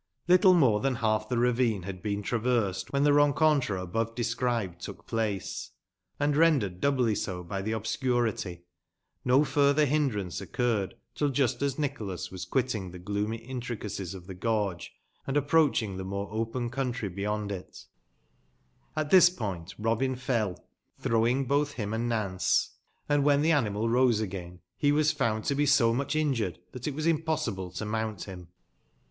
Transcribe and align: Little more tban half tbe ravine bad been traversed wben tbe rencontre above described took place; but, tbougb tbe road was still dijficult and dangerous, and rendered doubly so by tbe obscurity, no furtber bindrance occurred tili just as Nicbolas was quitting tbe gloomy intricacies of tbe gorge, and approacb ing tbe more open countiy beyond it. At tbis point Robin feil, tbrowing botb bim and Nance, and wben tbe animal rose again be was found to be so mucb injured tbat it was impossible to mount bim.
Little 0.27 0.55
more 0.55 0.81
tban 0.81 0.95
half 0.95 1.29
tbe 1.29 1.37
ravine 1.39 1.81
bad 1.83 2.01
been 2.01 2.23
traversed 2.23 2.87
wben 2.91 3.03
tbe 3.05 3.13
rencontre 3.13 3.79
above 3.79 4.15
described 4.15 4.81
took 4.81 5.05
place; 5.05 5.69
but, 6.17 6.31
tbougb 6.31 6.31
tbe 6.31 6.33
road 6.33 6.33
was 6.33 6.33
still 6.33 6.33
dijficult 6.33 6.33
and 6.33 6.33
dangerous, 6.33 6.33
and 6.33 6.37
rendered 6.37 6.81
doubly 6.81 7.15
so 7.15 7.43
by 7.43 7.61
tbe 7.61 7.77
obscurity, 7.77 8.63
no 9.23 9.41
furtber 9.41 9.85
bindrance 9.85 10.41
occurred 10.41 10.95
tili 11.15 11.31
just 11.31 11.61
as 11.61 11.77
Nicbolas 11.77 12.31
was 12.31 12.45
quitting 12.45 12.91
tbe 12.91 13.03
gloomy 13.05 13.37
intricacies 13.37 14.15
of 14.15 14.23
tbe 14.25 14.39
gorge, 14.39 14.91
and 15.27 15.37
approacb 15.37 15.79
ing 15.83 15.99
tbe 15.99 16.07
more 16.07 16.27
open 16.31 16.71
countiy 16.71 17.13
beyond 17.13 17.51
it. 17.51 17.85
At 18.95 19.11
tbis 19.11 19.37
point 19.37 19.75
Robin 19.77 20.15
feil, 20.15 20.57
tbrowing 21.03 21.47
botb 21.47 21.77
bim 21.77 21.93
and 21.93 22.09
Nance, 22.09 22.71
and 23.07 23.23
wben 23.23 23.43
tbe 23.43 23.51
animal 23.55 23.87
rose 23.87 24.19
again 24.19 24.61
be 24.81 24.91
was 24.91 25.11
found 25.11 25.43
to 25.45 25.53
be 25.53 25.67
so 25.67 25.93
mucb 25.93 26.15
injured 26.15 26.57
tbat 26.73 26.87
it 26.87 26.95
was 26.95 27.05
impossible 27.05 27.69
to 27.73 27.85
mount 27.85 28.25
bim. 28.25 28.47